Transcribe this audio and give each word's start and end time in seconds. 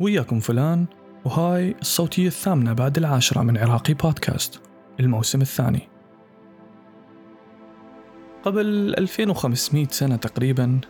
وياكم 0.00 0.40
فلان 0.40 0.86
وهاي 1.24 1.74
الصوتية 1.80 2.26
الثامنة 2.26 2.72
بعد 2.72 2.98
العاشرة 2.98 3.42
من 3.42 3.58
عراقي 3.58 3.94
بودكاست 3.94 4.60
الموسم 5.00 5.40
الثاني. 5.40 5.88
قبل 8.42 8.94
2500 8.98 9.86
سنة 9.90 10.16
تقريبا 10.16 10.80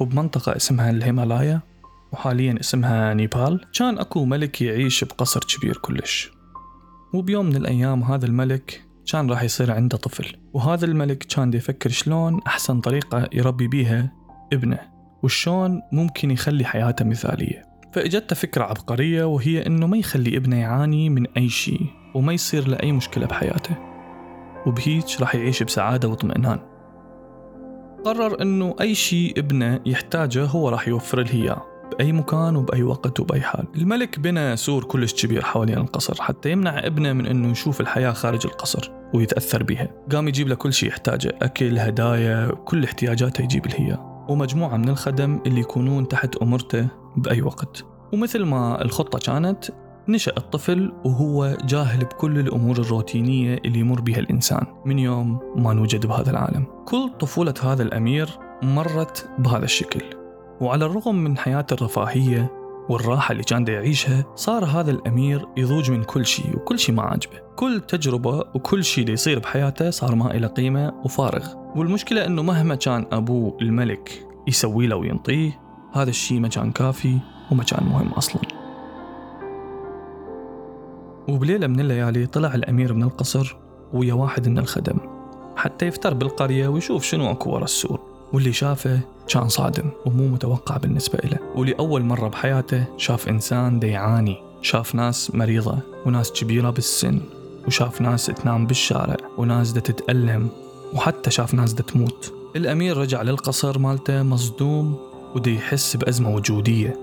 وبمنطقة 0.00 0.56
اسمها 0.56 0.90
الهيمالايا 0.90 1.60
وحاليا 2.12 2.60
اسمها 2.60 3.14
نيبال 3.14 3.64
كان 3.78 3.98
أكو 3.98 4.24
ملك 4.24 4.62
يعيش 4.62 5.04
بقصر 5.04 5.40
كبير 5.40 5.76
كلش. 5.76 6.30
وبيوم 7.14 7.46
من 7.46 7.56
الأيام 7.56 8.02
هذا 8.02 8.26
الملك 8.26 8.86
كان 9.06 9.30
راح 9.30 9.42
يصير 9.42 9.72
عنده 9.72 9.96
طفل 9.96 10.36
وهذا 10.52 10.84
الملك 10.84 11.18
كان 11.18 11.52
يفكر 11.52 11.90
شلون 11.90 12.40
أحسن 12.46 12.80
طريقة 12.80 13.28
يربي 13.32 13.68
بيها 13.68 14.12
ابنه 14.52 14.78
وشلون 15.22 15.82
ممكن 15.92 16.30
يخلي 16.30 16.64
حياته 16.64 17.04
مثالية. 17.04 17.65
فاجته 17.96 18.36
فكرة 18.36 18.64
عبقرية 18.64 19.24
وهي 19.24 19.66
إنه 19.66 19.86
ما 19.86 19.96
يخلي 19.96 20.36
ابنه 20.36 20.60
يعاني 20.60 21.10
من 21.10 21.26
أي 21.36 21.48
شيء 21.48 21.80
وما 22.14 22.32
يصير 22.32 22.68
له 22.68 22.76
اي 22.82 22.92
مشكلة 22.92 23.26
بحياته. 23.26 23.76
وبهيج 24.66 25.16
راح 25.20 25.34
يعيش 25.34 25.62
بسعادة 25.62 26.08
واطمئنان 26.08 26.58
قرر 28.04 28.42
إنه 28.42 28.76
أي 28.80 28.94
شيء 28.94 29.38
ابنه 29.38 29.80
يحتاجه 29.86 30.44
هو 30.44 30.68
راح 30.68 30.88
يوفر 30.88 31.22
له 31.22 31.32
إياه 31.32 31.62
بأي 31.90 32.12
مكان 32.12 32.56
وبأي 32.56 32.82
وقت 32.82 33.20
وبأي 33.20 33.40
حال. 33.40 33.66
الملك 33.76 34.18
بنى 34.18 34.56
سور 34.56 34.84
كلش 34.84 35.26
كبير 35.26 35.42
حوالين 35.42 35.78
القصر 35.78 36.22
حتى 36.22 36.50
يمنع 36.50 36.86
ابنه 36.86 37.12
من 37.12 37.26
أنه 37.26 37.50
يشوف 37.50 37.80
الحياة 37.80 38.12
خارج 38.12 38.46
القصر 38.46 38.90
ويتأثر 39.14 39.62
بها 39.62 39.88
قام 40.12 40.28
يجيب 40.28 40.48
له 40.48 40.54
كل 40.54 40.72
شيء 40.72 40.88
يحتاجه 40.88 41.38
أكل 41.42 41.78
هدايا 41.78 42.50
كل 42.64 42.84
احتياجاته 42.84 43.42
يجيب 43.42 43.66
له 43.66 43.74
إياه. 43.78 44.26
ومجموعة 44.28 44.76
من 44.76 44.88
الخدم 44.88 45.40
اللي 45.46 45.60
يكونون 45.60 46.08
تحت 46.08 46.36
أمرته 46.36 47.05
بأي 47.16 47.42
وقت. 47.42 47.84
ومثل 48.12 48.44
ما 48.44 48.82
الخطة 48.82 49.18
كانت 49.18 49.64
نشأ 50.08 50.32
الطفل 50.36 50.92
وهو 51.04 51.56
جاهل 51.64 52.04
بكل 52.04 52.38
الأمور 52.38 52.78
الروتينية 52.78 53.60
اللي 53.64 53.78
يمر 53.78 54.00
بها 54.00 54.18
الإنسان 54.18 54.66
من 54.84 54.98
يوم 54.98 55.40
ما 55.56 55.72
نوجد 55.72 56.06
بهذا 56.06 56.30
العالم. 56.30 56.66
كل 56.84 57.10
طفولة 57.20 57.54
هذا 57.62 57.82
الأمير 57.82 58.28
مرت 58.62 59.28
بهذا 59.38 59.64
الشكل. 59.64 60.02
وعلى 60.60 60.86
الرغم 60.86 61.14
من 61.14 61.38
حياته 61.38 61.74
الرفاهية 61.74 62.52
والراحة 62.88 63.32
اللي 63.32 63.42
كان 63.42 63.66
يعيشها 63.68 64.24
صار 64.34 64.64
هذا 64.64 64.90
الأمير 64.90 65.48
يضوج 65.56 65.90
من 65.90 66.04
كل 66.04 66.26
شيء 66.26 66.56
وكل 66.56 66.78
شيء 66.78 66.94
ما 66.94 67.02
عجبه 67.02 67.40
كل 67.56 67.80
تجربة 67.80 68.44
وكل 68.54 68.84
شيء 68.84 69.08
يصير 69.08 69.38
بحياته 69.38 69.90
صار 69.90 70.14
ما 70.14 70.30
إلى 70.30 70.46
قيمة 70.46 70.92
وفارغ. 71.04 71.48
والمشكلة 71.76 72.26
أنه 72.26 72.42
مهما 72.42 72.74
كان 72.74 73.06
أبوه 73.12 73.56
الملك 73.62 74.26
يسوي 74.48 74.86
له 74.86 74.96
وينطيه 74.96 75.65
هذا 75.96 76.10
الشيء 76.10 76.40
ما 76.40 76.48
كان 76.48 76.72
كافي 76.72 77.18
وما 77.50 77.64
كان 77.64 77.84
مهم 77.86 78.08
أصلا. 78.08 78.42
وبليلة 81.28 81.66
من 81.66 81.80
الليالي 81.80 82.26
طلع 82.26 82.54
الأمير 82.54 82.94
من 82.94 83.02
القصر 83.02 83.56
ويا 83.92 84.14
واحد 84.14 84.48
من 84.48 84.58
الخدم 84.58 84.98
حتى 85.56 85.86
يفتر 85.86 86.14
بالقرية 86.14 86.68
ويشوف 86.68 87.04
شنو 87.04 87.30
أكو 87.30 87.50
ورا 87.50 87.64
السور. 87.64 88.00
واللي 88.32 88.52
شافه 88.52 89.00
كان 89.28 89.48
صادم 89.48 89.90
ومو 90.06 90.28
متوقع 90.28 90.76
بالنسبة 90.76 91.18
له 91.24 91.38
ولأول 91.54 92.02
مرة 92.02 92.28
بحياته 92.28 92.84
شاف 92.96 93.28
إنسان 93.28 93.78
دي 93.78 93.86
يعاني 93.86 94.36
شاف 94.62 94.94
ناس 94.94 95.34
مريضة 95.34 95.78
وناس 96.06 96.32
كبيرة 96.32 96.70
بالسن 96.70 97.20
وشاف 97.66 98.00
ناس 98.00 98.26
تنام 98.26 98.66
بالشارع 98.66 99.16
وناس 99.38 99.72
دا 99.72 99.80
تتألم 99.80 100.48
وحتى 100.94 101.30
شاف 101.30 101.54
ناس 101.54 101.72
دا 101.72 101.82
تموت. 101.82 102.32
الأمير 102.56 102.96
رجع 102.96 103.22
للقصر 103.22 103.78
مالته 103.78 104.22
مصدوم 104.22 104.96
ودي 105.34 105.54
يحس 105.54 105.96
بأزمة 105.96 106.34
وجودية. 106.34 107.00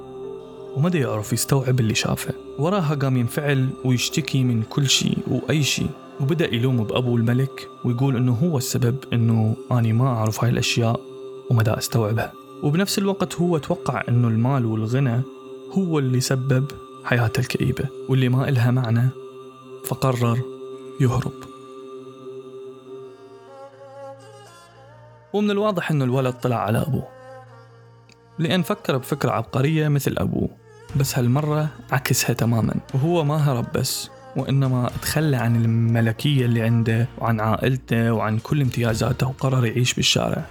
وما 0.75 0.89
دا 0.89 0.99
يعرف 0.99 1.33
يستوعب 1.33 1.79
اللي 1.79 1.95
شافه. 1.95 2.33
وراها 2.59 2.95
قام 2.95 3.17
ينفعل 3.17 3.69
ويشتكي 3.85 4.43
من 4.43 4.63
كل 4.63 4.89
شيء 4.89 5.17
وأي 5.27 5.63
شيء. 5.63 5.89
وبدأ 6.21 6.55
يلوم 6.55 6.83
بأبو 6.83 7.17
الملك 7.17 7.69
ويقول 7.85 8.15
إنه 8.15 8.33
هو 8.33 8.57
السبب 8.57 8.95
إنه 9.13 9.55
أني 9.71 9.93
ما 9.93 10.07
أعرف 10.07 10.43
هاي 10.43 10.49
الأشياء 10.51 10.99
ومدى 11.49 11.71
أستوعبها. 11.71 12.33
وبنفس 12.63 12.97
الوقت 12.97 13.35
هو 13.35 13.57
توقع 13.57 14.03
إنه 14.09 14.27
المال 14.27 14.65
والغنى 14.65 15.21
هو 15.71 15.99
اللي 15.99 16.21
سبب 16.21 16.65
حياته 17.03 17.39
الكئيبة. 17.39 17.85
واللي 18.09 18.29
ما 18.29 18.49
إلها 18.49 18.71
معنى 18.71 19.09
فقرر 19.85 20.39
يهرب. 21.01 21.33
ومن 25.33 25.51
الواضح 25.51 25.91
إنه 25.91 26.05
الولد 26.05 26.33
طلع 26.33 26.55
على 26.55 26.77
أبوه. 26.77 27.12
لأن 28.39 28.61
فكر 28.61 28.97
بفكرة 28.97 29.31
عبقرية 29.31 29.87
مثل 29.87 30.15
أبوه. 30.17 30.49
بس 30.95 31.17
هالمرة 31.17 31.69
عكسها 31.91 32.33
تماما. 32.33 32.75
وهو 32.93 33.23
ما 33.23 33.35
هرب 33.35 33.65
بس 33.75 34.09
وإنما 34.35 34.91
تخلى 35.01 35.37
عن 35.37 35.55
الملكية 35.55 36.45
اللي 36.45 36.61
عنده 36.61 37.07
وعن 37.17 37.39
عائلته 37.39 38.13
وعن 38.13 38.39
كل 38.39 38.61
امتيازاته 38.61 39.27
وقرر 39.27 39.65
يعيش 39.65 39.93
بالشارع. 39.93 40.45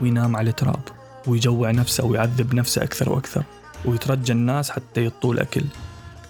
وينام 0.00 0.36
على 0.36 0.50
التراب 0.50 0.80
ويجوع 1.26 1.70
نفسه 1.70 2.04
ويعذب 2.04 2.54
نفسه 2.54 2.82
أكثر 2.82 3.12
وأكثر 3.12 3.42
ويترجى 3.84 4.32
الناس 4.32 4.70
حتى 4.70 5.04
يطول 5.04 5.36
الأكل 5.36 5.64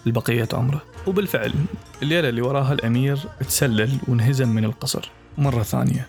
لبقية 0.07 0.49
عمره. 0.53 0.83
وبالفعل 1.07 1.53
الليلة 2.03 2.29
اللي 2.29 2.43
وراها 2.43 2.73
الأمير 2.73 3.19
تسلل 3.41 3.91
وانهزم 4.09 4.49
من 4.49 4.65
القصر 4.65 5.11
مرة 5.39 5.63
ثانية. 5.63 6.09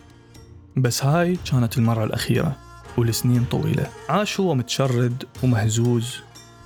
بس 0.77 1.05
هاي 1.05 1.37
كانت 1.51 1.77
المرة 1.77 2.03
الأخيرة. 2.03 2.55
ولسنين 2.99 3.43
طويلة. 3.43 3.89
عاش 4.09 4.39
هو 4.39 4.55
متشرد 4.55 5.23
ومهزوز 5.43 6.19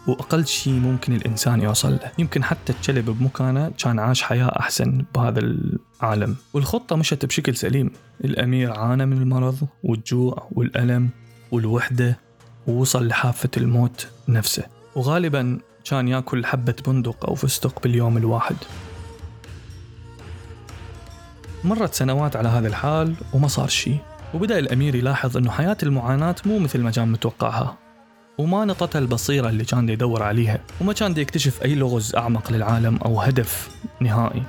وأقل 0.07 0.47
شيء 0.47 0.73
ممكن 0.73 1.16
الإنسان 1.16 1.61
يوصل 1.61 1.91
له. 1.91 2.11
يمكن 2.17 2.44
حتى 2.44 2.73
الكلب 2.73 3.09
بمكانه 3.09 3.71
كان 3.77 3.99
عاش 3.99 4.21
حياة 4.21 4.59
أحسن 4.59 5.05
بهذا 5.16 5.39
العالم. 5.39 6.35
والخطة 6.53 6.95
مشت 6.95 7.25
بشكل 7.25 7.55
سليم. 7.55 7.91
الأمير 8.25 8.71
عانى 8.71 9.05
من 9.05 9.17
المرض 9.17 9.67
والجوع 9.83 10.47
والألم 10.51 11.09
والوحدة 11.51 12.19
ووصل 12.67 13.07
لحافة 13.07 13.50
الموت 13.57 14.07
نفسه. 14.27 14.63
وغالبا 14.95 15.59
كان 15.85 16.07
يأكل 16.07 16.45
حبة 16.45 16.75
بندق 16.88 17.25
أو 17.25 17.35
فستق 17.35 17.83
باليوم 17.83 18.17
الواحد. 18.17 18.55
مرت 21.63 21.94
سنوات 21.94 22.35
على 22.35 22.50
هذا 22.50 22.67
الحال 22.67 23.15
وما 23.33 23.47
صار 23.47 23.67
شيء. 23.67 23.97
وبدأ 24.33 24.59
الأمير 24.59 24.95
يلاحظ 24.95 25.38
أنه 25.38 25.51
حياة 25.51 25.77
المعاناة 25.83 26.35
مو 26.45 26.59
مثل 26.59 26.81
ما 26.81 26.91
كان 26.91 27.11
متوقعها. 27.11 27.77
وما 28.38 28.66
نطته 28.66 28.97
البصيرة 28.97 29.49
اللي 29.49 29.66
كان 29.66 29.89
يدور 29.89 30.23
عليها 30.23 30.59
وما 30.81 30.94
كان 30.94 31.17
يكتشف 31.17 31.63
أي 31.63 31.75
لغز 31.75 32.16
أعمق 32.16 32.51
للعالم 32.51 32.97
أو 32.97 33.21
هدف 33.21 33.69
نهائي. 33.99 34.44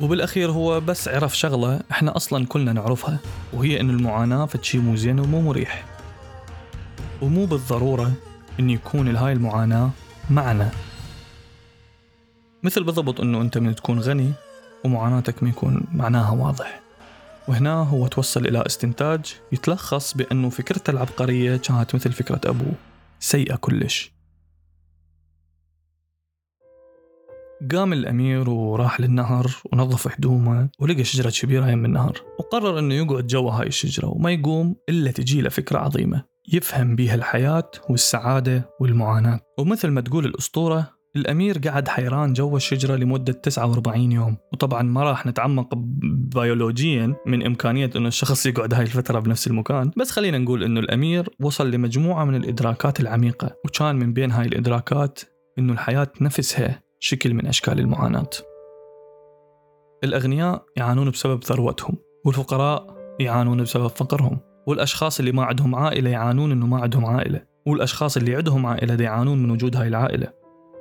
وبالأخير 0.00 0.50
هو 0.50 0.80
بس 0.80 1.08
عرف 1.08 1.38
شغلة 1.38 1.80
إحنا 1.90 2.16
أصلا 2.16 2.46
كلنا 2.46 2.72
نعرفها 2.72 3.18
وهي 3.52 3.80
أن 3.80 3.90
المعاناة 3.90 4.46
فتشي 4.46 4.78
مو 4.78 4.96
زين 4.96 5.20
ومو 5.20 5.40
مريح. 5.40 5.84
ومو 7.22 7.46
بالضرورة 7.46 8.12
أن 8.60 8.70
يكون 8.70 9.08
لهاي 9.08 9.32
المعاناة 9.32 9.90
معنى 10.30 10.68
مثل 12.62 12.84
بالضبط 12.84 13.20
أنه 13.20 13.40
أنت 13.40 13.58
من 13.58 13.74
تكون 13.74 14.00
غني 14.00 14.32
ومعاناتك 14.84 15.42
ما 15.42 15.48
يكون 15.48 15.80
معناها 15.92 16.30
واضح. 16.30 16.80
وهنا 17.48 17.82
هو 17.82 18.06
توصل 18.06 18.46
إلى 18.46 18.66
استنتاج 18.66 19.36
يتلخص 19.52 20.14
بأنه 20.14 20.50
فكرته 20.50 20.90
العبقرية 20.90 21.56
كانت 21.56 21.94
مثل 21.94 22.12
فكرة 22.12 22.40
أبوه. 22.44 22.74
سيئة 23.20 23.56
كلش. 23.56 24.12
قام 27.72 27.92
الأمير 27.92 28.50
وراح 28.50 29.00
للنهر 29.00 29.50
ونظف 29.72 30.08
هدومه 30.08 30.68
ولقى 30.78 31.04
شجرة 31.04 31.32
كبيرة 31.42 31.70
يم 31.70 31.84
النهر. 31.84 32.20
وقرر 32.38 32.78
أنه 32.78 32.94
يقعد 32.94 33.26
جوا 33.26 33.52
هاي 33.52 33.66
الشجرة 33.66 34.08
وما 34.08 34.32
يقوم 34.32 34.76
إلا 34.88 35.10
تجي 35.10 35.40
له 35.40 35.48
فكرة 35.48 35.78
عظيمة. 35.78 36.24
يفهم 36.52 36.96
بيها 36.96 37.14
الحياة 37.14 37.70
والسعادة 37.90 38.70
والمعاناة. 38.80 39.40
ومثل 39.58 39.88
ما 39.88 40.00
تقول 40.00 40.26
الأسطورة 40.26 40.97
الأمير 41.16 41.58
قعد 41.58 41.88
حيران 41.88 42.32
جوا 42.32 42.56
الشجرة 42.56 42.96
لمدة 42.96 43.32
49 43.32 44.12
يوم 44.12 44.36
وطبعا 44.52 44.82
ما 44.82 45.02
راح 45.02 45.26
نتعمق 45.26 45.68
بيولوجيا 46.34 47.14
من 47.26 47.46
إمكانية 47.46 47.90
أنه 47.96 48.08
الشخص 48.08 48.46
يقعد 48.46 48.74
هاي 48.74 48.82
الفترة 48.82 49.18
بنفس 49.18 49.46
المكان 49.46 49.90
بس 49.96 50.10
خلينا 50.10 50.38
نقول 50.38 50.64
أنه 50.64 50.80
الأمير 50.80 51.28
وصل 51.40 51.70
لمجموعة 51.70 52.24
من 52.24 52.34
الإدراكات 52.34 53.00
العميقة 53.00 53.56
وكان 53.64 53.96
من 53.96 54.12
بين 54.12 54.30
هاي 54.30 54.46
الإدراكات 54.46 55.20
أنه 55.58 55.72
الحياة 55.72 56.08
نفسها 56.20 56.82
شكل 57.00 57.34
من 57.34 57.46
أشكال 57.46 57.78
المعاناة. 57.78 58.30
الأغنياء 60.04 60.64
يعانون 60.76 61.10
بسبب 61.10 61.44
ثروتهم 61.44 61.96
والفقراء 62.24 62.86
يعانون 63.20 63.62
بسبب 63.62 63.86
فقرهم 63.86 64.38
والأشخاص 64.66 65.18
اللي 65.18 65.32
ما 65.32 65.44
عندهم 65.44 65.74
عائلة 65.74 66.10
يعانون 66.10 66.52
أنه 66.52 66.66
ما 66.66 66.80
عندهم 66.80 67.04
عائلة 67.04 67.42
والأشخاص 67.66 68.16
اللي 68.16 68.36
عندهم 68.36 68.66
عائلة 68.66 69.04
يعانون 69.04 69.42
من 69.42 69.50
وجود 69.50 69.76
هاي 69.76 69.88
العائلة. 69.88 70.38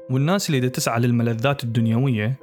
والناس 0.09 0.49
اللي 0.49 0.69
تسعى 0.69 0.99
للملذات 0.99 1.63
الدنيوية 1.63 2.39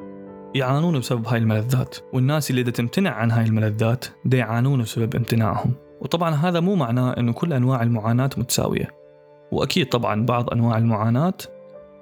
يعانون 0.54 0.98
بسبب 0.98 1.26
هاي 1.26 1.38
الملذات 1.38 1.96
والناس 2.12 2.50
اللي 2.50 2.64
تمتنع 2.64 3.10
عن 3.10 3.30
هاي 3.30 3.44
الملذات 3.44 4.04
دا 4.24 4.38
يعانون 4.38 4.82
بسبب 4.82 5.16
امتناعهم. 5.16 5.72
وطبعا 6.00 6.34
هذا 6.34 6.60
مو 6.60 6.74
معناه 6.74 7.16
أنه 7.18 7.32
كل 7.32 7.52
أنواع 7.52 7.82
المعاناة 7.82 8.30
متساوية. 8.36 8.90
وأكيد 9.52 9.88
طبعا 9.88 10.26
بعض 10.26 10.50
أنواع 10.50 10.78
المعاناة 10.78 11.34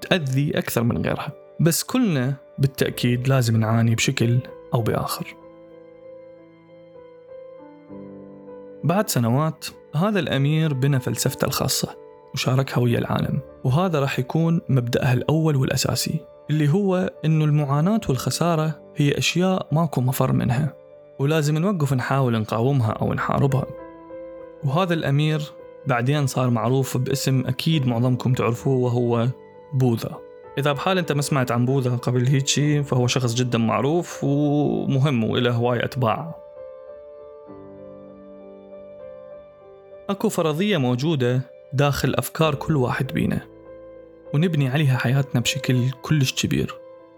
تأذي 0.01 0.59
أكثر 0.59 0.83
من 0.83 1.05
غيرها. 1.05 1.33
بس 1.61 1.83
كلنا 1.83 2.35
بالتأكيد 2.59 3.29
لازم 3.29 3.57
نعاني 3.57 3.95
بشكل 3.95 4.39
أو 4.75 4.83
بآخر. 4.83 5.35
بعد 8.85 9.09
سنوات 9.09 9.67
هذا 9.97 10.19
الأمير 10.21 10.75
بنى 10.75 11.01
فلسفته 11.01 11.45
الخاصة. 11.45 12.02
وشاركها 12.35 12.81
ويا 12.81 12.99
العالم. 12.99 13.41
وهذا 13.65 14.01
راح 14.01 14.19
يكون 14.19 14.61
مبدأها 14.69 15.13
الأول 15.13 15.57
والأساسي 15.57 16.21
اللي 16.51 16.69
هو 16.69 17.11
إنه 17.25 17.45
المعاناة 17.45 18.01
والخسارة 18.09 18.81
هي 18.97 19.19
أشياء 19.19 19.67
ماكو 19.73 20.01
مفر 20.01 20.33
منها 20.33 20.75
ولازم 21.19 21.59
نوقف 21.59 21.93
نحاول 21.93 22.41
نقاومها 22.41 22.91
أو 22.93 23.15
نحاربها. 23.15 23.67
وهذا 24.65 24.95
الأمير 24.95 25.43
بعدين 25.87 26.27
صار 26.27 26.51
معروف 26.51 26.97
باسم 26.97 27.47
أكيد 27.47 27.87
معظمكم 27.87 28.33
تعرفوه 28.33 28.77
وهو 28.77 29.29
بوذا. 29.75 30.19
إذا 30.59 30.73
بحال 30.73 30.99
أنت 30.99 31.13
ما 31.13 31.23
سمعت 31.23 31.53
عن 31.53 31.67
بوذا 31.67 31.97
قبل 31.97 32.27
هيك 32.27 32.83
فهو 32.83 33.07
شخص 33.07 33.35
جدا 33.35 33.59
معروف 33.59 34.25
ومهم 34.25 35.25
وله 35.25 35.51
هواي 35.51 35.85
أتباع. 35.85 36.35
أكو 40.11 40.29
فرضية 40.29 40.77
موجودة 40.77 41.52
داخل 41.75 42.15
أفكار 42.15 42.55
كل 42.55 42.77
واحد 42.77 43.13
بينا 43.13 43.41
ونبني 44.35 44.69
عليها 44.69 44.97
حياتنا 44.97 45.41
بشكل 45.41 45.91
كلش 46.03 46.33
كبير. 46.33 46.75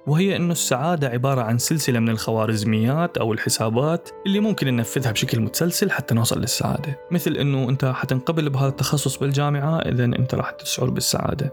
وهي 0.06 0.37
أنه 0.37 0.53
السعادة 0.53 1.09
عبارة 1.09 1.43
عن 1.43 1.59
سلسلة 1.59 1.99
من 1.99 2.09
الخوارزميات 2.09 3.19
أو 3.19 3.33
الحسابات 3.33 4.09
اللي 4.27 4.41
ممكن 4.41 4.77
ننفذها 4.77 5.12
بشكل 5.12 5.41
متسلسل 5.41 5.91
حتى 5.91 6.15
نوصل 6.15 6.41
للسعادة. 6.41 6.99
مثل 7.11 7.37
أنه 7.37 7.69
أنت 7.69 7.85
حتنقبل 7.85 8.51
بهذا 8.51 8.69
التخصص 8.69 9.17
بالجامعة 9.17 9.79
إذا 9.79 10.05
أنت 10.05 10.35
راح 10.35 10.51
تشعر 10.51 10.91
بالسعادة 10.91 11.51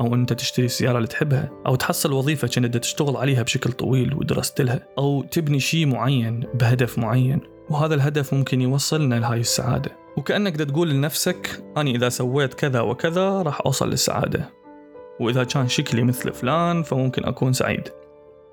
أو 0.00 0.14
أنت 0.14 0.32
تشتري 0.32 0.66
السيارة 0.66 0.96
اللي 0.96 1.08
تحبها 1.08 1.50
أو 1.66 1.74
تحصل 1.74 2.12
وظيفة 2.12 2.48
كنت 2.48 2.76
تشتغل 2.76 3.16
عليها 3.16 3.42
بشكل 3.42 3.72
طويل 3.72 4.14
ودرست 4.14 4.60
لها 4.60 4.86
أو 4.98 5.22
تبني 5.22 5.60
شيء 5.60 5.86
معين 5.86 6.44
بهدف 6.54 6.98
معين. 6.98 7.40
وهذا 7.70 7.94
الهدف 7.94 8.34
ممكن 8.34 8.60
يوصلنا 8.60 9.14
لهاي 9.14 9.40
السعادة. 9.40 9.99
وكأنك 10.16 10.56
دا 10.56 10.64
تقول 10.64 10.90
لنفسك 10.90 11.64
أني 11.76 11.94
إذا 11.94 12.08
سويت 12.08 12.54
كذا 12.54 12.80
وكذا 12.80 13.42
راح 13.42 13.60
أوصل 13.66 13.90
للسعادة. 13.90 14.50
وإذا 15.20 15.44
كان 15.44 15.68
شكلي 15.68 16.02
مثل 16.02 16.32
فلان 16.32 16.82
فممكن 16.82 17.24
أكون 17.24 17.52
سعيد. 17.52 17.88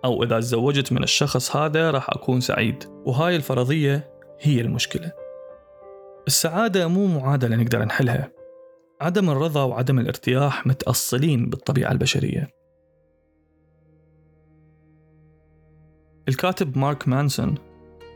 أو 0.06 0.24
إذا 0.24 0.40
تزوجت 0.40 0.92
من 0.92 1.04
الشخص 1.04 1.56
هذا 1.56 1.92
راح 1.92 2.10
أكون 2.10 2.42
سعيد. 2.42 2.84
وهاي 3.06 3.36
الفرضية 3.36 4.10
هي 4.42 4.62
المشكلة. 4.62 5.12
السعادة 6.28 6.88
مو 6.88 7.08
معادلة 7.08 7.56
نقدر 7.56 7.86
نحلها. 7.86 8.32
عدم 9.02 9.30
الرضا 9.30 9.64
وعدم 9.64 10.00
الارتياح 10.00 10.68
متأصلين 10.68 11.50
بالطبيعة 11.50 11.92
البشرية. 11.92 12.50
الكاتب 16.28 16.78
مارك 16.78 17.08
مانسون 17.08 17.56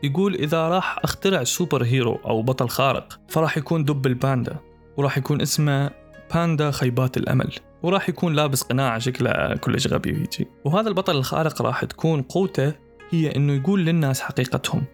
يقول 0.02 0.34
إذا 0.34 0.68
راح 0.68 0.98
أخترع 1.04 1.44
superhero 1.44 2.14
أو 2.14 2.42
بطل 2.42 2.68
خارق 2.68 3.20
فراح 3.28 3.58
يكون 3.58 3.84
دب 3.84 4.06
الباندا 4.06 4.56
وراح 4.96 5.18
يكون 5.18 5.40
اسمه 5.40 5.90
باندا 6.34 6.70
خيبات 6.70 7.16
الأمل 7.16 7.50
وراح 7.82 8.08
يكون 8.08 8.34
لابس 8.34 8.62
قناع 8.62 8.98
شكله 8.98 9.56
كلش 9.56 9.86
غبي 9.86 10.12
ويجي 10.12 10.48
وهذا 10.64 10.88
البطل 10.88 11.16
الخارق 11.16 11.62
راح 11.62 11.84
تكون 11.84 12.22
قوته 12.22 12.72
هي 13.10 13.36
إنه 13.36 13.52
يقول 13.52 13.84
للناس 13.84 14.20
حقيقتهم 14.20 14.84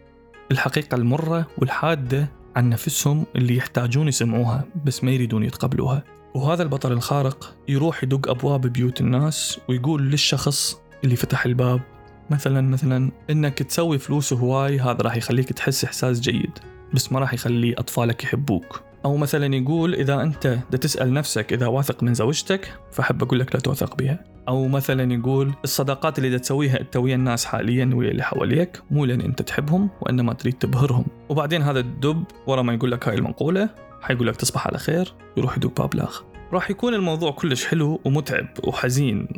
الحقيقة 0.51 0.95
المرة 0.95 1.47
والحادة 1.59 2.29
عن 2.57 2.69
نفسهم 2.69 3.27
اللي 3.37 3.57
يحتاجون 3.57 4.09
يسمعوها 4.09 4.65
بس 4.85 5.05
ما 5.05 5.11
يريدون 5.11 5.45
يتقبلوها. 5.45 6.05
وهذا 6.35 6.63
البطل 6.63 6.93
الخارق 6.93 7.55
يروح 7.69 8.05
يدق 8.05 8.31
أبواب 8.31 8.61
بيوت 8.61 9.01
الناس 9.01 9.61
ويقول 9.69 10.11
للشخص 10.11 10.81
اللي 11.05 11.17
فتح 11.17 11.45
الباب 11.45 11.81
مثلا 12.31 12.61
مثلا 12.61 13.11
إنك 13.31 13.63
تسوي 13.63 13.99
فلوس 13.99 14.33
هواي 14.33 14.81
هذا 14.81 15.03
راح 15.03 15.17
يخليك 15.17 15.53
تحس 15.53 15.85
إحساس 15.85 16.21
جيد 16.21 16.51
بس 16.95 17.13
ما 17.13 17.21
راح 17.21 17.35
يخلي 17.35 17.75
أطفالك 17.75 18.25
يحبوك. 18.25 18.83
أو 19.05 19.17
مثلا 19.17 19.57
يقول 19.57 19.95
إذا 19.95 20.23
أنت 20.23 20.59
دا 20.71 20.79
تسأل 20.79 21.13
نفسك 21.13 21.53
إذا 21.53 21.67
واثق 21.67 22.03
من 22.03 22.15
زوجتك 22.15 22.79
فحب 22.93 23.23
أقول 23.23 23.39
لك 23.39 23.55
لا 23.55 23.61
توثق 23.61 23.97
بها. 23.97 24.25
أو 24.49 24.69
مثلا 24.69 25.13
يقول 25.15 25.53
الصداقات 25.65 26.19
اللي 26.19 26.31
دا 26.31 26.39
تسويها 26.39 26.81
أنت 26.81 26.97
ويا 26.97 27.15
الناس 27.15 27.45
حاليا 27.45 27.91
ويا 27.95 28.11
اللي 28.11 28.23
حواليك 28.23 28.83
مو 28.91 29.05
لأن 29.05 29.21
أنت 29.21 29.43
تحبهم 29.43 29.91
وإنما 30.01 30.33
تريد 30.33 30.55
تبهرهم. 30.55 31.07
وبعدين 31.29 31.63
هذا 31.63 31.81
الدب 31.81 32.25
ورا 32.47 32.63
ما 32.63 32.75
يقول 32.75 32.91
لك 32.91 33.09
هاي 33.09 33.15
المنقولة 33.15 33.71
حيقول 34.03 34.27
لك 34.27 34.37
تصبح 34.37 34.67
على 34.67 34.79
خير 34.79 35.15
ويروح 35.37 35.57
يدق 35.57 35.81
باب 35.81 36.09
راح 36.53 36.71
يكون 36.71 36.95
الموضوع 36.95 37.31
كلش 37.31 37.67
حلو 37.67 38.01
ومتعب 38.05 38.49
وحزين 38.65 39.29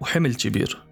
وحمل 0.00 0.34
كبير. 0.34 0.83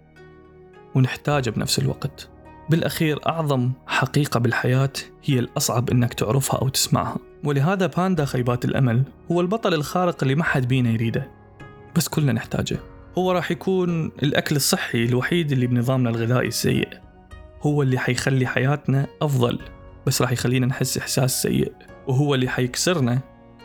ونحتاجه 0.95 1.49
بنفس 1.49 1.79
الوقت. 1.79 2.29
بالأخير 2.69 3.19
أعظم 3.27 3.71
حقيقة 3.87 4.39
بالحياة 4.39 4.93
هي 5.23 5.39
الأصعب 5.39 5.89
إنك 5.89 6.13
تعرفها 6.13 6.59
أو 6.59 6.69
تسمعها. 6.69 7.17
ولهذا 7.43 7.85
باندا 7.85 8.25
خيبات 8.25 8.65
الأمل 8.65 9.03
هو 9.31 9.41
البطل 9.41 9.73
الخارق 9.73 10.23
اللي 10.23 10.35
ما 10.35 10.43
حد 10.43 10.67
بينا 10.67 10.89
يريده. 10.89 11.31
بس 11.95 12.07
كلنا 12.07 12.33
نحتاجه. 12.33 12.79
هو 13.17 13.31
راح 13.31 13.51
يكون 13.51 14.05
الأكل 14.05 14.55
الصحي 14.55 15.05
الوحيد 15.05 15.51
اللي 15.51 15.67
بنظامنا 15.67 16.09
الغذائي 16.09 16.47
السيء. 16.47 16.87
هو 17.61 17.81
اللي 17.81 17.97
حيخلي 17.97 18.47
حياتنا 18.47 19.07
أفضل 19.21 19.59
بس 20.07 20.21
راح 20.21 20.31
يخلينا 20.31 20.65
نحس 20.65 20.97
إحساس 20.97 21.41
سيء. 21.41 21.73
وهو 22.07 22.35
اللي 22.35 22.47
حيكسرنا 22.47 23.19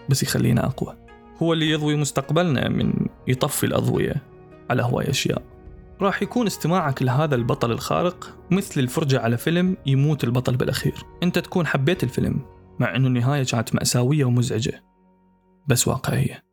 بس 0.08 0.22
يخلينا 0.22 0.66
أقوى. 0.66 0.96
هو 1.42 1.52
اللي 1.52 1.70
يضوي 1.70 1.96
مستقبلنا 1.96 2.68
من 2.68 2.92
يطفي 3.28 3.66
الأضوية 3.66 4.14
على 4.70 4.82
هواي 4.82 5.10
أشياء. 5.10 5.42
راح 6.00 6.22
يكون 6.22 6.46
استماعك 6.46 7.02
لهذا 7.02 7.34
البطل 7.34 7.72
الخارق 7.72 8.38
مثل 8.50 8.80
الفرجة 8.80 9.20
على 9.20 9.36
فيلم 9.36 9.76
يموت 9.86 10.24
البطل 10.24 10.56
بالأخير. 10.56 10.94
أنت 11.22 11.38
تكون 11.38 11.66
حبيت 11.66 12.04
الفيلم 12.04 12.40
مع 12.78 12.96
أنه 12.96 13.08
النهاية 13.08 13.44
كانت 13.44 13.74
مأساوية 13.74 14.24
ومزعجة. 14.24 14.84
بس 15.68 15.88
واقعية. 15.88 16.44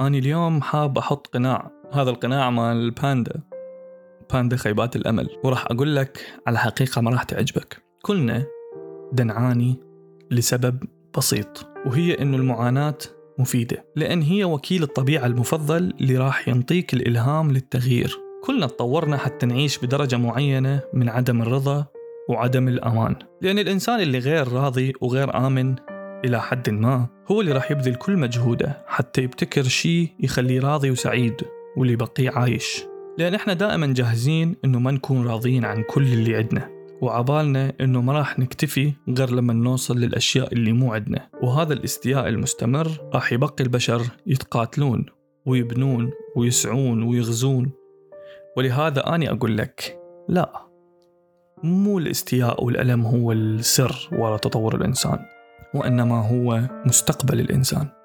أنا 0.00 0.18
اليوم 0.18 0.62
حاب 0.62 0.98
أحط 0.98 1.26
قناع 1.26 1.70
هذا 1.92 2.10
القناع 2.10 2.50
مال 2.50 2.76
الباندا 2.76 3.40
باندا 4.32 4.56
خيبات 4.56 4.96
الأمل. 4.96 5.28
وراح 5.44 5.66
أقول 5.66 5.96
لك 5.96 6.40
على 6.46 6.58
حقيقة 6.58 7.00
ما 7.00 7.10
راح 7.10 7.22
تعجبك. 7.22 7.82
كلنا 8.02 8.46
دنعاني 9.12 9.80
لسبب 10.30 10.84
بسيط 11.16 11.66
وهي 11.86 12.14
أنه 12.14 12.36
المعاناة 12.36 12.98
مفيدة. 13.38 13.84
لأن 13.96 14.22
هي 14.22 14.44
وكيل 14.44 14.82
الطبيعة 14.82 15.26
المفضل 15.26 15.94
اللي 16.00 16.16
راح 16.16 16.48
ينطيك 16.48 16.94
الإلهام 16.94 17.52
للتغيير. 17.52 18.18
كلنا 18.44 18.66
تطورنا 18.66 19.16
حتى 19.16 19.46
نعيش 19.46 19.78
بدرجة 19.78 20.16
معينة 20.16 20.80
من 20.94 21.08
عدم 21.08 21.42
الرضا 21.42 21.86
وعدم 22.28 22.68
الأمان. 22.68 23.16
لأن 23.40 23.58
الإنسان 23.58 24.00
اللي 24.00 24.18
غير 24.18 24.48
راضي 24.52 24.92
وغير 25.00 25.46
آمن 25.46 25.74
إلى 26.24 26.40
حد 26.40 26.70
ما 26.70 27.06
هو 27.30 27.40
اللي 27.40 27.52
راح 27.52 27.70
يبذل 27.70 27.94
كل 27.94 28.16
مجهوده 28.16 28.84
حتى 28.86 29.22
يبتكر 29.22 29.62
شيء 29.62 30.08
يخليه 30.20 30.60
راضي 30.60 30.90
وسعيد 30.90 31.34
واللي 31.76 31.96
بقيه 31.96 32.30
عايش. 32.30 32.84
لأن 33.18 33.34
إحنا 33.34 33.52
دائما 33.52 33.86
جاهزين 33.86 34.56
إنه 34.64 34.78
ما 34.78 34.90
نكون 34.90 35.26
راضيين 35.26 35.64
عن 35.64 35.82
كل 35.82 36.02
اللي 36.02 36.36
عندنا. 36.36 36.81
وعبالنا 37.02 37.72
إنه 37.80 38.00
ما 38.00 38.12
راح 38.12 38.38
نكتفي 38.38 38.92
غير 39.08 39.30
لما 39.30 39.52
نوصل 39.52 39.98
للأشياء 39.98 40.52
اللي 40.52 40.72
مو 40.72 40.92
عندنا. 40.92 41.28
وهذا 41.42 41.72
الاستياء 41.72 42.28
المستمر 42.28 42.88
راح 43.14 43.32
يبقي 43.32 43.64
البشر 43.64 44.02
يتقاتلون 44.26 45.06
ويبنون 45.46 46.10
ويسعون 46.36 47.02
ويغزون. 47.02 47.70
ولهذا 48.56 49.06
أنا 49.14 49.30
أقول 49.30 49.58
لك 49.58 49.98
لا 50.28 50.66
مو 51.62 51.98
الاستياء 51.98 52.64
والألم 52.64 53.02
هو 53.02 53.32
السر 53.32 54.08
وراء 54.12 54.38
تطور 54.38 54.74
الإنسان 54.74 55.18
وإنما 55.74 56.28
هو 56.28 56.60
مستقبل 56.86 57.40
الإنسان. 57.40 58.01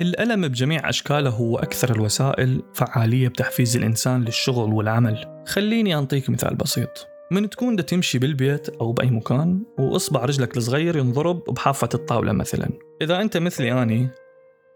الألم 0.00 0.48
بجميع 0.48 0.88
أشكاله 0.88 1.30
هو 1.30 1.58
أكثر 1.58 1.94
الوسائل 1.96 2.62
فعالية 2.74 3.28
بتحفيز 3.28 3.76
الإنسان 3.76 4.24
للشغل 4.24 4.72
والعمل. 4.72 5.44
خليني 5.46 5.98
أنطيك 5.98 6.30
مثال 6.30 6.54
بسيط. 6.54 7.06
من 7.30 7.50
تكون 7.50 7.76
دا 7.76 7.82
تمشي 7.82 8.18
بالبيت 8.18 8.68
أو 8.68 8.92
بأي 8.92 9.10
مكان 9.10 9.62
وإصبع 9.78 10.24
رجلك 10.24 10.56
الصغير 10.56 10.96
ينضرب 10.96 11.44
بحافة 11.44 11.88
الطاولة 11.94 12.32
مثلا. 12.32 12.70
إذا 13.02 13.20
أنت 13.20 13.36
مثلي 13.36 13.82
أني 13.82 14.08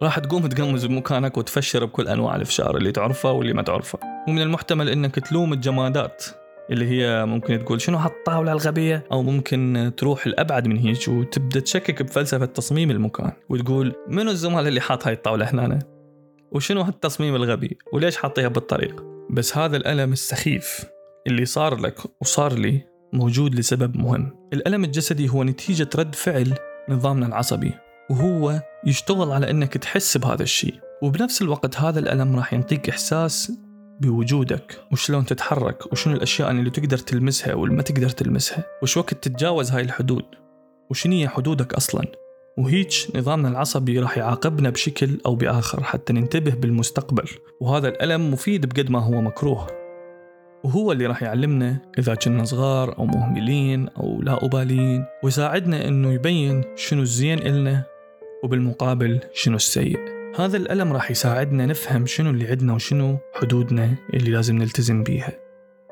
راح 0.02 0.18
تقوم 0.18 0.46
تقمز 0.46 0.86
بمكانك 0.86 1.36
وتفشر 1.36 1.84
بكل 1.84 2.08
أنواع 2.08 2.36
الفشار 2.36 2.76
اللي 2.76 2.92
تعرفها 2.92 3.30
واللي 3.30 3.52
ما 3.52 3.62
تعرفها 3.62 4.00
ومن 4.28 4.42
المحتمل 4.42 4.88
أنك 4.88 5.14
تلوم 5.14 5.52
الجمادات 5.52 6.24
اللي 6.70 6.88
هي 6.88 7.26
ممكن 7.26 7.64
تقول 7.64 7.80
شنو 7.80 7.98
هالطاولة 7.98 8.52
الغبية؟ 8.52 9.04
أو 9.12 9.22
ممكن 9.22 9.92
تروح 9.96 10.26
الأبعد 10.26 10.68
من 10.68 10.78
هيك 10.78 11.08
وتبدأ 11.08 11.60
تشكك 11.60 12.02
بفلسفة 12.02 12.44
تصميم 12.44 12.90
المكان 12.90 13.32
وتقول 13.48 13.92
منو 14.08 14.30
الزملاء 14.30 14.68
اللي 14.68 14.80
حاط 14.80 15.06
هاي 15.06 15.14
الطاولة 15.14 15.50
هنا؟ 15.50 15.78
وشنو 16.52 16.80
هالتصميم 16.80 17.34
الغبي؟ 17.34 17.78
وليش 17.92 18.16
حاطيها 18.16 18.48
بالطريق 18.48 19.04
بس 19.30 19.58
هذا 19.58 19.76
الألم 19.76 20.12
السخيف 20.12 20.84
اللي 21.26 21.44
صار 21.44 21.80
لك 21.80 21.98
وصار 22.20 22.52
لي 22.52 22.80
موجود 23.12 23.54
لسبب 23.54 23.96
مهم. 23.96 24.30
الألم 24.52 24.84
الجسدي 24.84 25.28
هو 25.28 25.44
نتيجة 25.44 25.88
رد 25.96 26.14
فعل 26.14 26.54
نظامنا 26.88 27.26
العصبي 27.26 27.72
وهو 28.10 28.62
يشتغل 28.86 29.32
على 29.32 29.50
إنك 29.50 29.72
تحس 29.72 30.16
بهذا 30.16 30.42
الشيء. 30.42 30.74
وبنفس 31.02 31.42
الوقت 31.42 31.76
هذا 31.76 31.98
الألم 31.98 32.36
راح 32.36 32.52
ينطيك 32.52 32.88
إحساس 32.88 33.52
بوجودك؟ 34.04 34.80
وشلون 34.92 35.26
تتحرك؟ 35.26 35.92
وشنو 35.92 36.14
الأشياء 36.14 36.50
اللي 36.50 36.70
تقدر 36.70 36.98
تلمسها 36.98 37.54
واللي 37.54 37.76
ما 37.76 37.82
تقدر 37.82 38.08
تلمسها؟ 38.08 38.64
وش 38.82 38.96
وقت 38.96 39.14
تتجاوز 39.14 39.70
هاي 39.70 39.82
الحدود؟ 39.82 40.24
وشنو 40.90 41.14
هي 41.14 41.28
حدودك 41.28 41.74
أصلا؟ 41.74 42.04
وهيج 42.58 42.96
نظامنا 43.14 43.48
العصبي 43.48 43.98
راح 43.98 44.18
يعاقبنا 44.18 44.70
بشكل 44.70 45.20
أو 45.26 45.34
بآخر 45.34 45.82
حتى 45.82 46.12
ننتبه 46.12 46.54
بالمستقبل. 46.54 47.28
وهذا 47.60 47.88
الألم 47.88 48.30
مفيد 48.30 48.66
بقد 48.66 48.90
ما 48.90 48.98
هو 48.98 49.20
مكروه. 49.20 49.66
وهو 50.64 50.92
اللي 50.92 51.06
راح 51.06 51.22
يعلمنا 51.22 51.78
إذا 51.98 52.14
كنا 52.14 52.44
صغار 52.44 52.98
أو 52.98 53.04
مهملين 53.06 53.88
أو 53.88 54.22
لا 54.22 54.44
أبالين. 54.44 55.04
ويساعدنا 55.24 55.88
إنه 55.88 56.12
يبين 56.12 56.64
شنو 56.76 57.02
الزين 57.02 57.38
إلنا 57.38 57.84
وبالمقابل 58.44 59.20
شنو 59.32 59.56
السيء. 59.56 60.23
هذا 60.38 60.56
الألم 60.56 60.92
راح 60.92 61.10
يساعدنا 61.10 61.66
نفهم 61.66 62.06
شنو 62.06 62.30
اللي 62.30 62.48
عندنا 62.48 62.74
وشنو 62.74 63.18
حدودنا 63.34 63.94
اللي 64.14 64.30
لازم 64.30 64.58
نلتزم 64.58 65.02
بيها. 65.02 65.32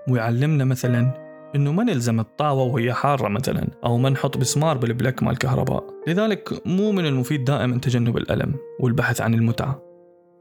ويعلمنا 0.09 0.65
مثلا 0.65 1.11
إنه 1.55 1.73
ما 1.73 1.85
نلزم 1.85 2.21
الطاوة 2.21 2.63
وهي 2.63 2.93
حارة 2.93 3.29
مثلا 3.29 3.69
أو 3.85 3.99
ما 3.99 4.11
نحط 4.11 4.37
مسمار 4.37 4.79
بالبلك 4.79 5.23
مال 5.23 5.33
الكهرباء. 5.33 5.85
لذلك 6.09 6.67
مو 6.67 6.93
من 6.93 7.07
المفيد 7.07 7.45
دائما 7.45 7.79
تجنب 7.79 8.17
الألم 8.17 8.55
والبحث 8.81 9.21
عن 9.21 9.35
المتعة. 9.35 9.83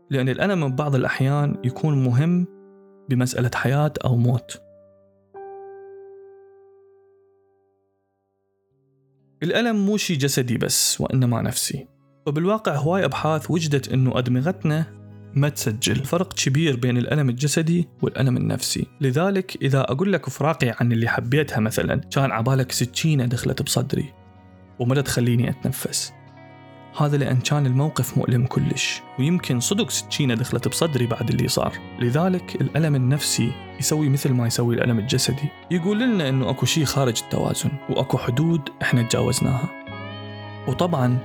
لأن 0.09 0.29
الألم 0.29 0.67
ببعض 0.67 0.95
الأحيان 0.95 1.55
يكون 1.63 2.03
مهم 2.03 2.47
بمسألة 3.09 3.51
حياة 3.55 3.93
أو 4.05 4.15
موت. 4.15 4.61
الألم 9.43 9.85
مو 9.85 9.97
شي 9.97 10.15
جسدي 10.15 10.57
بس 10.57 11.01
وإنما 11.01 11.41
نفسي. 11.41 11.87
وبالواقع 12.25 12.75
هواي 12.75 13.05
أبحاث 13.05 13.51
وجدت 13.51 13.89
أنه 13.89 14.17
أدمغتنا 14.17 14.85
ما 15.33 15.49
تسجل. 15.49 15.95
فرق 15.95 16.33
كبير 16.33 16.75
بين 16.75 16.97
الألم 16.97 17.29
الجسدي 17.29 17.89
والألم 18.01 18.37
النفسي. 18.37 18.87
لذلك 19.01 19.57
إذا 19.61 19.81
أقول 19.81 20.13
لك 20.13 20.29
فراقي 20.29 20.75
عن 20.79 20.91
اللي 20.91 21.07
حبيتها 21.07 21.59
مثلا 21.59 21.95
كان 21.95 22.31
عبالك 22.31 22.71
سكينة 22.71 23.25
دخلت 23.25 23.61
بصدري 23.61 24.13
وما 24.79 25.01
تخليني 25.01 25.49
أتنفس. 25.49 26.13
هذا 26.97 27.17
لأن 27.17 27.37
كان 27.37 27.65
الموقف 27.65 28.17
مؤلم 28.17 28.45
كلش 28.45 29.01
ويمكن 29.19 29.59
صدق 29.59 29.89
سكينة 29.89 30.35
دخلت 30.35 30.67
بصدري 30.67 31.05
بعد 31.05 31.29
اللي 31.29 31.47
صار. 31.47 31.73
لذلك 31.99 32.61
الألم 32.61 32.95
النفسي 32.95 33.51
يسوي 33.79 34.09
مثل 34.09 34.31
ما 34.31 34.47
يسوي 34.47 34.75
الألم 34.75 34.99
الجسدي. 34.99 35.49
يقول 35.71 35.99
لنا 35.99 36.29
أنه 36.29 36.49
أكو 36.49 36.65
شيء 36.65 36.85
خارج 36.85 37.21
التوازن 37.23 37.71
وأكو 37.89 38.17
حدود 38.17 38.69
إحنا 38.81 39.01
تجاوزناها. 39.01 39.69
وطبعا 40.67 41.17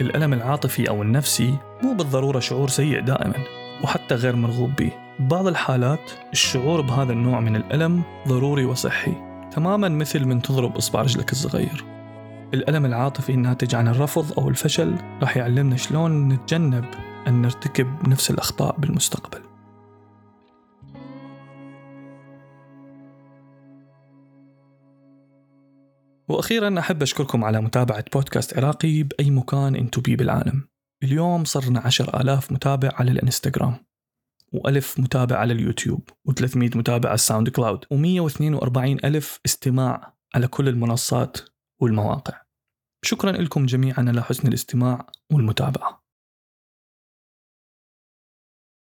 الألم 0.00 0.32
العاطفي 0.32 0.88
أو 0.88 1.02
النفسي 1.02 1.54
مو 1.82 1.94
بالضرورة 1.94 2.38
شعور 2.38 2.68
سيء 2.68 3.00
دائما 3.00 3.34
وحتى 3.84 4.14
غير 4.14 4.36
مرغوب 4.36 4.76
به. 4.76 4.92
بعض 5.18 5.46
الحالات 5.46 6.10
الشعور 6.32 6.80
بهذا 6.80 7.12
النوع 7.12 7.40
من 7.40 7.56
الألم 7.56 8.02
ضروري 8.28 8.64
وصحي 8.64 9.12
تماما 9.52 9.88
مثل 9.88 10.24
من 10.24 10.42
تضرب 10.42 10.76
إصبع 10.76 11.02
رجلك 11.02 11.32
الصغير. 11.32 11.84
الألم 12.54 12.86
العاطفي 12.86 13.32
الناتج 13.32 13.74
عن 13.74 13.88
الرفض 13.88 14.38
أو 14.38 14.48
الفشل 14.48 14.94
راح 15.22 15.36
يعلمنا 15.36 15.76
شلون 15.76 16.28
نتجنب 16.28 16.84
أن 17.28 17.42
نرتكب 17.42 18.08
نفس 18.08 18.30
الأخطاء 18.30 18.76
بالمستقبل. 18.78 19.49
وأخيرا 26.30 26.78
أحب 26.78 27.02
أشكركم 27.02 27.44
على 27.44 27.60
متابعة 27.60 28.04
بودكاست 28.12 28.58
عراقي 28.58 29.02
بأي 29.02 29.30
مكان 29.30 29.76
انتو 29.76 30.00
بيه 30.00 30.16
بالعالم. 30.16 30.68
اليوم 31.02 31.44
صرنا 31.44 31.80
عشر 31.80 32.20
آلاف 32.20 32.52
متابع 32.52 32.90
على 32.94 33.10
الإنستغرام 33.10 33.74
وألف 34.52 35.00
متابع 35.00 35.36
على 35.36 35.52
اليوتيوب 35.52 36.10
و300 36.28 36.56
متابع 36.56 37.08
على 37.08 37.14
الساوند 37.14 37.48
كلاود 37.48 37.84
و142 37.84 38.78
ألف 39.04 39.40
استماع 39.46 40.14
على 40.34 40.48
كل 40.48 40.68
المنصات 40.68 41.38
والمواقع. 41.80 42.40
شكرا 43.04 43.32
لكم 43.32 43.66
جميعا 43.66 44.04
على 44.08 44.22
حسن 44.22 44.48
الاستماع 44.48 45.06
والمتابعة. 45.32 45.99